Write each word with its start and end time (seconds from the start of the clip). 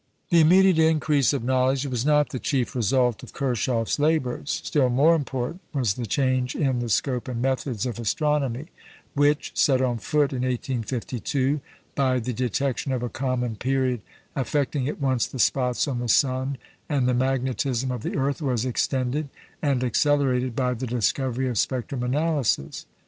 The 0.31 0.39
immediate 0.41 0.79
increase 0.79 1.31
of 1.31 1.43
knowledge 1.43 1.85
was 1.85 2.03
not 2.03 2.29
the 2.29 2.39
chief 2.39 2.73
result 2.73 3.21
of 3.21 3.33
Kirchhoff's 3.33 3.99
labours; 3.99 4.49
still 4.63 4.89
more 4.89 5.13
important 5.13 5.61
was 5.75 5.93
the 5.93 6.07
change 6.07 6.55
in 6.55 6.79
the 6.79 6.89
scope 6.89 7.27
and 7.27 7.39
methods 7.39 7.85
of 7.85 7.99
astronomy, 7.99 8.69
which, 9.13 9.51
set 9.53 9.79
on 9.79 9.99
foot 9.99 10.33
in 10.33 10.41
1852 10.41 11.61
by 11.93 12.19
the 12.19 12.33
detection 12.33 12.91
of 12.91 13.03
a 13.03 13.09
common 13.09 13.57
period 13.57 14.01
affecting 14.35 14.87
at 14.89 14.99
once 14.99 15.27
the 15.27 15.37
spots 15.37 15.87
on 15.87 15.99
the 15.99 16.09
sun 16.09 16.57
and 16.89 17.07
the 17.07 17.13
magnetism 17.13 17.91
of 17.91 18.01
the 18.01 18.15
earth, 18.15 18.41
was 18.41 18.65
extended 18.65 19.29
and 19.61 19.83
accelerated 19.83 20.55
by 20.55 20.73
the 20.73 20.87
discovery 20.87 21.47
of 21.47 21.59
spectrum 21.59 22.01
analysis. 22.01 22.87